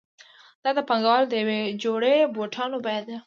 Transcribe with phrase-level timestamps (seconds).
[0.63, 3.15] دا د پانګوال د یوې جوړې بوټانو بیه ده